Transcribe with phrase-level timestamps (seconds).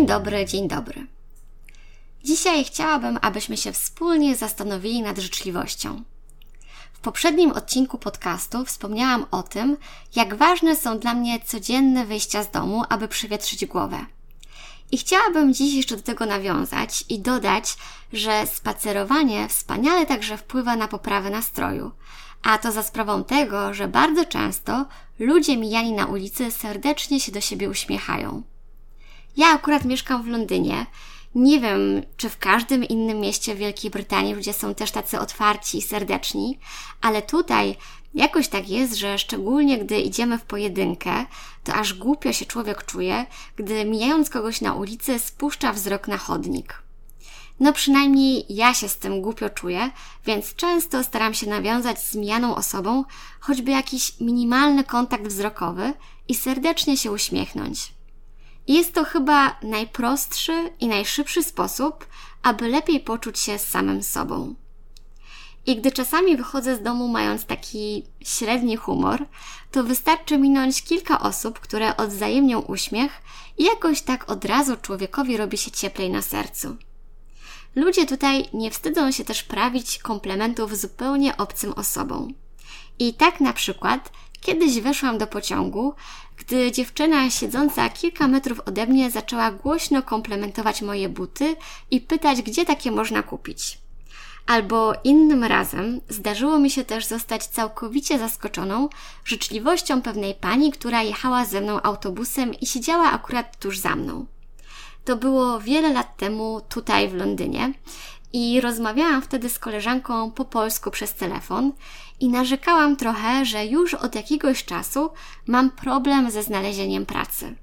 [0.00, 1.06] dobry, dzień dobry.
[2.24, 6.02] Dzisiaj chciałabym, abyśmy się wspólnie zastanowili nad życzliwością.
[6.92, 9.76] W poprzednim odcinku podcastu wspomniałam o tym,
[10.16, 14.06] jak ważne są dla mnie codzienne wyjścia z domu, aby przewietrzyć głowę.
[14.92, 17.76] I chciałabym dziś jeszcze do tego nawiązać i dodać,
[18.12, 21.92] że spacerowanie wspaniale także wpływa na poprawę nastroju,
[22.42, 24.86] a to za sprawą tego, że bardzo często
[25.18, 28.42] ludzie mijani na ulicy serdecznie się do siebie uśmiechają.
[29.36, 30.86] Ja akurat mieszkam w Londynie.
[31.34, 35.82] Nie wiem, czy w każdym innym mieście Wielkiej Brytanii ludzie są też tacy otwarci i
[35.82, 36.58] serdeczni,
[37.00, 37.76] ale tutaj
[38.14, 41.26] jakoś tak jest, że szczególnie gdy idziemy w pojedynkę,
[41.64, 46.82] to aż głupio się człowiek czuje, gdy mijając kogoś na ulicy spuszcza wzrok na chodnik.
[47.60, 49.90] No przynajmniej ja się z tym głupio czuję,
[50.26, 53.04] więc często staram się nawiązać z mijaną osobą
[53.40, 55.92] choćby jakiś minimalny kontakt wzrokowy
[56.28, 57.92] i serdecznie się uśmiechnąć.
[58.68, 62.06] Jest to chyba najprostszy i najszybszy sposób,
[62.42, 64.54] aby lepiej poczuć się z samym sobą.
[65.66, 69.26] I gdy czasami wychodzę z domu mając taki średni humor,
[69.70, 73.22] to wystarczy minąć kilka osób, które odwzajemnią uśmiech
[73.58, 76.76] i jakoś tak od razu człowiekowi robi się cieplej na sercu.
[77.76, 82.34] Ludzie tutaj nie wstydzą się też prawić komplementów zupełnie obcym osobom.
[82.98, 85.94] I tak na przykład kiedyś weszłam do pociągu,
[86.46, 91.56] gdy dziewczyna siedząca kilka metrów ode mnie zaczęła głośno komplementować moje buty
[91.90, 93.78] i pytać, gdzie takie można kupić.
[94.46, 98.88] Albo innym razem zdarzyło mi się też zostać całkowicie zaskoczoną
[99.24, 104.26] życzliwością pewnej pani, która jechała ze mną autobusem i siedziała akurat tuż za mną.
[105.04, 107.72] To było wiele lat temu tutaj w Londynie
[108.32, 111.72] i rozmawiałam wtedy z koleżanką po polsku przez telefon
[112.20, 115.10] i narzekałam trochę, że już od jakiegoś czasu
[115.46, 117.56] mam problem ze znalezieniem pracy.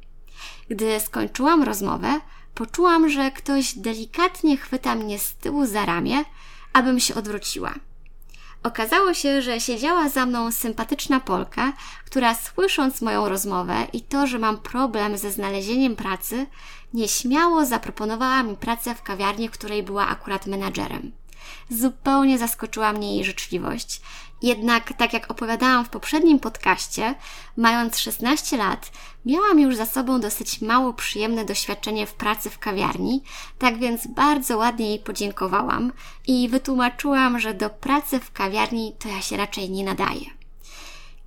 [0.70, 2.22] Gdy skończyłam rozmowę,
[2.54, 6.24] poczułam, że ktoś delikatnie chwyta mnie z tyłu za ramię,
[6.74, 7.74] abym się odwróciła.
[8.64, 11.74] Okazało się, że siedziała za mną sympatyczna Polka,
[12.06, 16.48] która słysząc moją rozmowę i to, że mam problem ze znalezieniem pracy,
[16.94, 21.19] nieśmiało zaproponowała mi pracę w kawiarni, której była akurat menadżerem.
[21.70, 24.02] Zupełnie zaskoczyła mnie jej życzliwość.
[24.42, 27.16] Jednak, tak jak opowiadałam w poprzednim podcaście,
[27.58, 28.92] mając 16 lat,
[29.26, 33.24] miałam już za sobą dosyć mało przyjemne doświadczenie w pracy w kawiarni,
[33.58, 35.92] tak więc bardzo ładnie jej podziękowałam
[36.28, 40.26] i wytłumaczyłam, że do pracy w kawiarni to ja się raczej nie nadaję.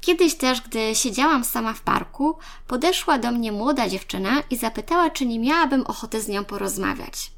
[0.00, 5.26] Kiedyś też, gdy siedziałam sama w parku, podeszła do mnie młoda dziewczyna i zapytała, czy
[5.26, 7.30] nie miałabym ochoty z nią porozmawiać.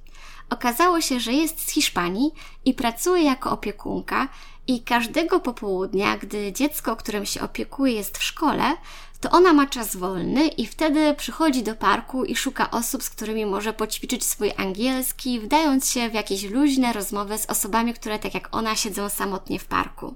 [0.51, 2.31] Okazało się, że jest z Hiszpanii
[2.65, 4.29] i pracuje jako opiekunka
[4.67, 8.77] i każdego popołudnia, gdy dziecko, którym się opiekuje, jest w szkole,
[9.21, 13.47] to ona ma czas wolny i wtedy przychodzi do parku i szuka osób, z którymi
[13.47, 18.49] może poćwiczyć swój angielski, wdając się w jakieś luźne rozmowy z osobami, które tak jak
[18.57, 20.15] ona siedzą samotnie w parku.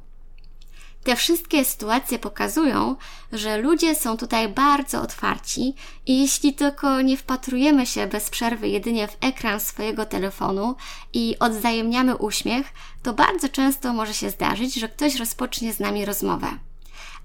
[1.04, 2.96] Te wszystkie sytuacje pokazują,
[3.32, 5.74] że ludzie są tutaj bardzo otwarci
[6.06, 10.76] i jeśli tylko nie wpatrujemy się bez przerwy jedynie w ekran swojego telefonu
[11.12, 12.72] i odzajemniamy uśmiech,
[13.02, 16.58] to bardzo często może się zdarzyć, że ktoś rozpocznie z nami rozmowę.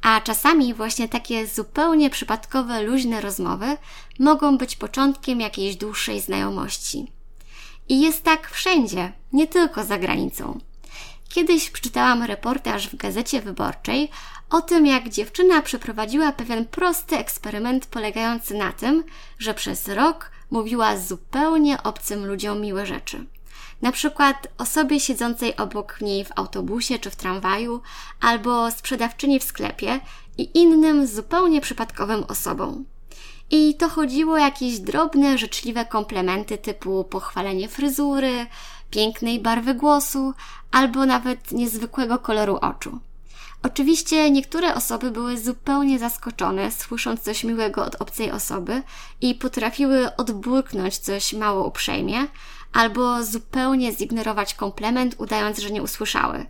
[0.02, 3.78] A czasami właśnie takie zupełnie przypadkowe, luźne rozmowy
[4.20, 7.12] mogą być początkiem jakiejś dłuższej znajomości.
[7.90, 10.60] I jest tak wszędzie, nie tylko za granicą.
[11.34, 14.10] Kiedyś przeczytałam reportaż w gazecie wyborczej
[14.50, 19.04] o tym, jak dziewczyna przeprowadziła pewien prosty eksperyment polegający na tym,
[19.40, 23.26] że przez rok mówiła zupełnie obcym ludziom miłe rzeczy.
[23.82, 27.82] Na przykład osobie siedzącej obok niej w autobusie czy w tramwaju,
[28.22, 30.00] albo sprzedawczyni w sklepie
[30.38, 32.86] i innym zupełnie przypadkowym osobom.
[33.52, 38.46] I to chodziło o jakieś drobne, życzliwe komplementy typu pochwalenie fryzury,
[38.94, 40.34] pięknej barwy głosu
[40.72, 43.00] albo nawet niezwykłego koloru oczu.
[43.64, 48.84] Oczywiście niektóre osoby były zupełnie zaskoczone, słysząc coś miłego od obcej osoby
[49.22, 52.28] i potrafiły odburknąć coś mało uprzejmie,
[52.74, 56.46] albo zupełnie zignorować komplement, udając, że nie usłyszały.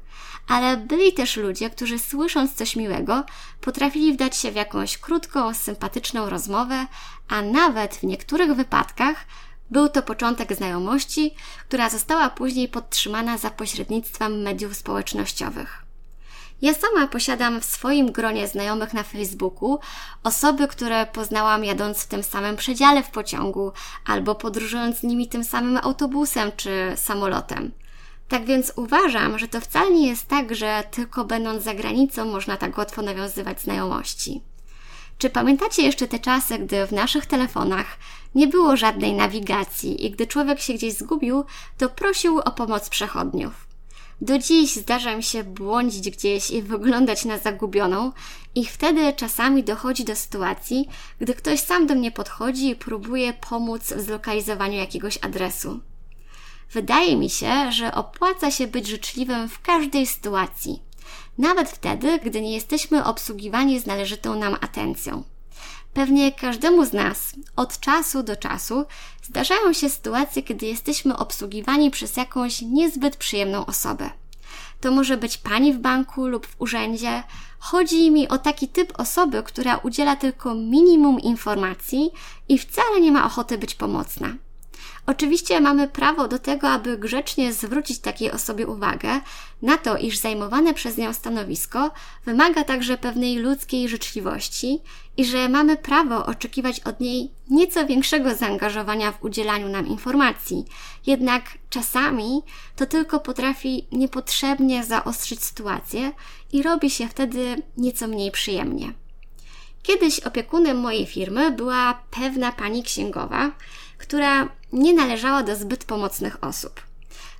[0.47, 3.23] Ale byli też ludzie, którzy słysząc coś miłego,
[3.61, 6.87] potrafili wdać się w jakąś krótką, sympatyczną rozmowę,
[7.29, 9.25] a nawet w niektórych wypadkach
[9.71, 11.35] był to początek znajomości,
[11.67, 15.83] która została później podtrzymana za pośrednictwem mediów społecznościowych.
[16.61, 19.79] Ja sama posiadam w swoim gronie znajomych na Facebooku
[20.23, 23.71] osoby, które poznałam jadąc w tym samym przedziale w pociągu
[24.05, 27.71] albo podróżując z nimi tym samym autobusem czy samolotem.
[28.27, 32.57] Tak więc uważam, że to wcale nie jest tak, że tylko będąc za granicą można
[32.57, 34.41] tak łatwo nawiązywać znajomości.
[35.23, 37.97] Czy pamiętacie jeszcze te czasy, gdy w naszych telefonach
[38.35, 41.43] nie było żadnej nawigacji i gdy człowiek się gdzieś zgubił,
[41.77, 43.67] to prosił o pomoc przechodniów?
[44.21, 48.11] Do dziś zdarza mi się błądzić gdzieś i wyglądać na zagubioną,
[48.55, 50.89] i wtedy czasami dochodzi do sytuacji,
[51.19, 55.79] gdy ktoś sam do mnie podchodzi i próbuje pomóc w zlokalizowaniu jakiegoś adresu.
[56.71, 60.81] Wydaje mi się, że opłaca się być życzliwym w każdej sytuacji,
[61.37, 65.23] nawet wtedy, gdy nie jesteśmy obsługiwani z należytą nam atencją.
[65.93, 68.85] Pewnie każdemu z nas od czasu do czasu
[69.23, 74.09] zdarzają się sytuacje, kiedy jesteśmy obsługiwani przez jakąś niezbyt przyjemną osobę.
[74.81, 77.23] To może być pani w banku lub w urzędzie.
[77.59, 82.11] Chodzi mi o taki typ osoby, która udziela tylko minimum informacji
[82.49, 84.33] i wcale nie ma ochoty być pomocna.
[85.05, 89.21] Oczywiście mamy prawo do tego, aby grzecznie zwrócić takiej osobie uwagę
[89.61, 91.91] na to, iż zajmowane przez nią stanowisko
[92.25, 94.79] wymaga także pewnej ludzkiej życzliwości
[95.17, 100.65] i że mamy prawo oczekiwać od niej nieco większego zaangażowania w udzielaniu nam informacji.
[101.05, 102.41] Jednak czasami
[102.75, 106.11] to tylko potrafi niepotrzebnie zaostrzyć sytuację
[106.51, 108.93] i robi się wtedy nieco mniej przyjemnie.
[109.83, 113.51] Kiedyś opiekunem mojej firmy była pewna pani księgowa,
[113.97, 116.81] która nie należała do zbyt pomocnych osób.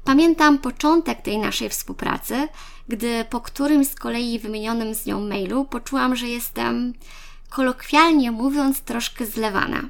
[0.03, 2.47] Pamiętam początek tej naszej współpracy,
[2.88, 6.94] gdy po którymś z kolei wymienionym z nią mailu poczułam, że jestem,
[7.50, 9.81] kolokwialnie mówiąc, troszkę zlewana.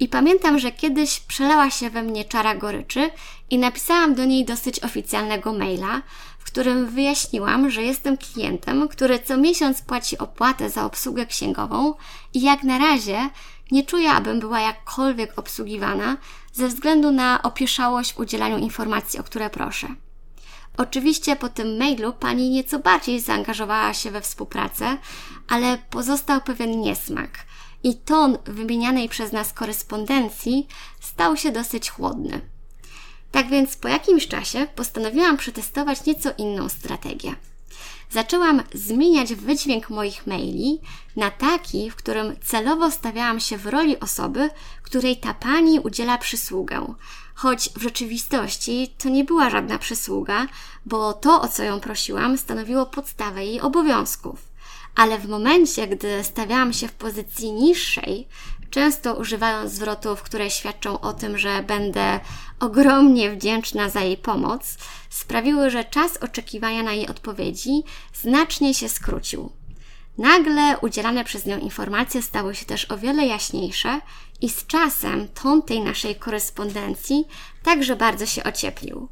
[0.00, 3.10] I pamiętam, że kiedyś przelała się we mnie czara goryczy
[3.50, 6.02] i napisałam do niej dosyć oficjalnego maila,
[6.38, 11.94] w którym wyjaśniłam, że jestem klientem, który co miesiąc płaci opłatę za obsługę księgową
[12.34, 13.30] i jak na razie
[13.70, 16.16] nie czuję, abym była jakkolwiek obsługiwana
[16.54, 19.88] ze względu na opieszałość w udzielaniu informacji, o które proszę.
[20.76, 24.98] Oczywiście po tym mailu pani nieco bardziej zaangażowała się we współpracę,
[25.48, 27.30] ale pozostał pewien niesmak
[27.82, 30.66] i ton wymienianej przez nas korespondencji
[31.00, 32.40] stał się dosyć chłodny.
[33.32, 37.34] Tak więc po jakimś czasie postanowiłam przetestować nieco inną strategię
[38.10, 40.80] zaczęłam zmieniać wydźwięk moich maili
[41.16, 44.50] na taki, w którym celowo stawiałam się w roli osoby,
[44.82, 46.94] której ta pani udziela przysługę.
[47.34, 50.46] Choć w rzeczywistości to nie była żadna przysługa,
[50.86, 54.54] bo to, o co ją prosiłam, stanowiło podstawę jej obowiązków.
[54.94, 58.28] Ale w momencie, gdy stawiałam się w pozycji niższej,
[58.74, 62.20] często używając zwrotów, które świadczą o tym, że będę
[62.60, 64.76] ogromnie wdzięczna za jej pomoc,
[65.10, 67.82] sprawiły, że czas oczekiwania na jej odpowiedzi
[68.14, 69.50] znacznie się skrócił.
[70.18, 74.00] Nagle udzielane przez nią informacje stały się też o wiele jaśniejsze
[74.40, 77.24] i z czasem ton tej naszej korespondencji
[77.62, 79.08] także bardzo się ocieplił.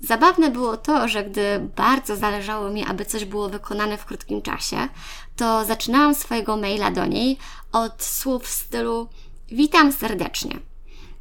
[0.00, 4.88] Zabawne było to, że gdy bardzo zależało mi, aby coś było wykonane w krótkim czasie,
[5.36, 7.38] to zaczynałam swojego maila do niej
[7.72, 9.08] od słów w stylu
[9.48, 10.58] Witam serdecznie.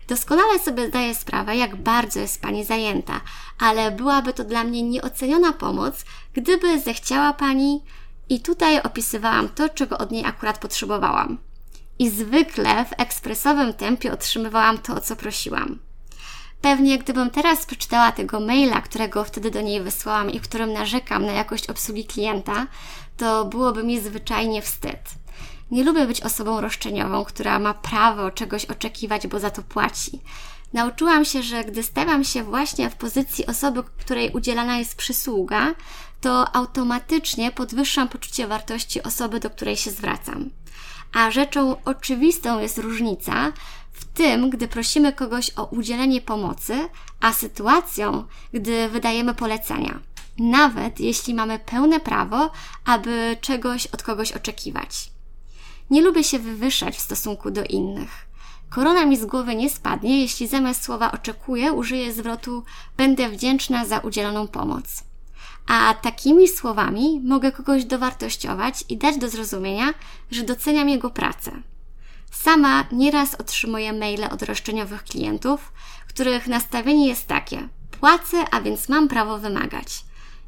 [0.07, 3.21] Doskonale sobie zdaję sprawę, jak bardzo jest Pani zajęta,
[3.59, 7.83] ale byłaby to dla mnie nieoceniona pomoc, gdyby zechciała Pani
[8.29, 11.37] i tutaj opisywałam to, czego od niej akurat potrzebowałam.
[11.99, 15.79] I zwykle w ekspresowym tempie otrzymywałam to, o co prosiłam.
[16.61, 21.25] Pewnie gdybym teraz przeczytała tego maila, którego wtedy do niej wysłałam i w którym narzekam
[21.25, 22.67] na jakość obsługi klienta,
[23.17, 24.99] to byłoby mi zwyczajnie wstyd.
[25.71, 30.21] Nie lubię być osobą roszczeniową, która ma prawo czegoś oczekiwać, bo za to płaci.
[30.73, 35.75] Nauczyłam się, że gdy stawiam się właśnie w pozycji osoby, której udzielana jest przysługa,
[36.21, 40.49] to automatycznie podwyższam poczucie wartości osoby, do której się zwracam.
[41.13, 43.51] A rzeczą oczywistą jest różnica
[43.99, 46.89] w tym, gdy prosimy kogoś o udzielenie pomocy,
[47.21, 49.99] a sytuacją, gdy wydajemy polecenia.
[50.37, 52.51] Nawet jeśli mamy pełne prawo,
[52.85, 55.11] aby czegoś od kogoś oczekiwać.
[55.89, 58.29] Nie lubię się wywyższać w stosunku do innych.
[58.69, 62.63] Korona mi z głowy nie spadnie, jeśli zamiast słowa oczekuję użyję zwrotu
[62.97, 65.03] będę wdzięczna za udzieloną pomoc.
[65.67, 69.93] A takimi słowami mogę kogoś dowartościować i dać do zrozumienia,
[70.31, 71.51] że doceniam jego pracę.
[72.31, 75.73] Sama nieraz otrzymuję maile od roszczeniowych klientów,
[76.07, 77.69] których nastawienie jest takie:
[77.99, 80.05] płacę, a więc mam prawo wymagać.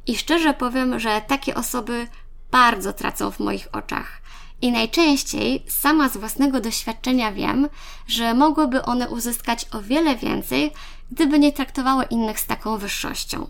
[0.08, 2.08] I szczerze powiem, że takie osoby
[2.52, 4.22] bardzo tracą w moich oczach.
[4.62, 7.70] I najczęściej sama z własnego doświadczenia wiem,
[8.08, 10.74] że mogłyby one uzyskać o wiele więcej,
[11.12, 13.48] gdyby nie traktowały innych z taką wyższością.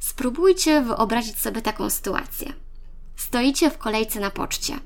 [0.00, 2.52] Spróbujcie wyobrazić sobie taką sytuację.
[3.16, 4.78] Stoicie w kolejce na poczcie.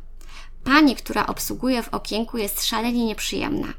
[0.67, 3.73] Pani, która obsługuje w okienku, jest szalenie nieprzyjemna.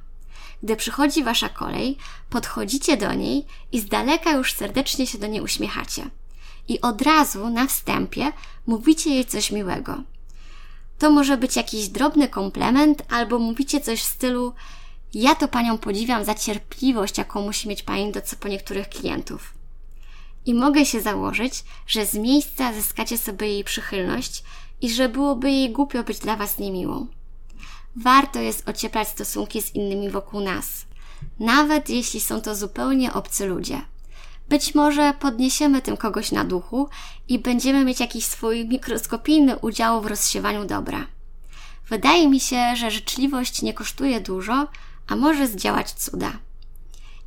[0.64, 1.98] Gdy przychodzi wasza kolej,
[2.30, 6.10] podchodzicie do niej i z daleka już serdecznie się do niej uśmiechacie.
[6.68, 8.32] I od razu na wstępie
[8.68, 10.04] mówicie jej coś miłego.
[11.00, 14.54] To może być jakiś drobny komplement, albo mówicie coś w stylu:
[15.14, 19.54] Ja to panią podziwiam za cierpliwość, jaką musi mieć pani do co po niektórych klientów.
[20.46, 24.44] I mogę się założyć, że z miejsca zyskacie sobie jej przychylność
[24.82, 27.08] i że byłoby jej głupio być dla was niemiłą.
[27.96, 30.86] Warto jest ocieplać stosunki z innymi wokół nas,
[31.40, 33.82] nawet jeśli są to zupełnie obcy ludzie.
[34.50, 36.90] Być może podniesiemy tym kogoś na duchu
[37.28, 41.08] i będziemy mieć jakiś swój mikroskopijny udział w rozsiewaniu dobra.
[41.90, 44.68] Wydaje mi się, że życzliwość nie kosztuje dużo,
[45.08, 46.32] a może zdziałać cuda.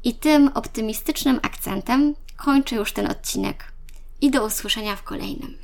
[0.05, 3.73] I tym optymistycznym akcentem kończę już ten odcinek.
[4.21, 5.59] I do usłyszenia w kolejnym.